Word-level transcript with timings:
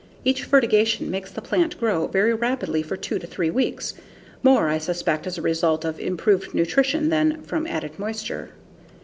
Each 0.25 0.43
fertigation 0.45 1.11
makes 1.11 1.29
the 1.29 1.43
plant 1.43 1.79
grow 1.79 2.07
very 2.07 2.33
rapidly 2.33 2.81
for 2.81 2.97
two 2.97 3.19
to 3.19 3.27
three 3.27 3.51
weeks, 3.51 3.93
more 4.41 4.67
I 4.67 4.79
suspect 4.79 5.27
as 5.27 5.37
a 5.37 5.43
result 5.43 5.85
of 5.85 5.99
improved 5.99 6.55
nutrition 6.55 7.09
than 7.09 7.43
from 7.43 7.67
added 7.67 7.99
moisture. 7.99 8.49